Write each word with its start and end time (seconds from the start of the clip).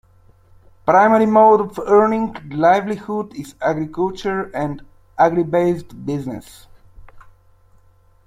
Primary 0.83 1.27
mode 1.27 1.61
of 1.61 1.77
earning 1.85 2.33
livelihood 2.49 3.35
is 3.35 3.53
agriculture 3.61 4.49
and 4.55 4.81
agri-based 5.19 6.07
business. 6.07 6.65